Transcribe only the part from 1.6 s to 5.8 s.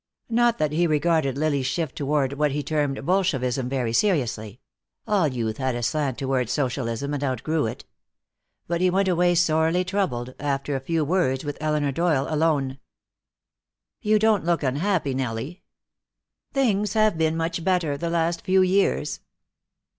shift toward what he termed Bolshevism very seriously; all youth had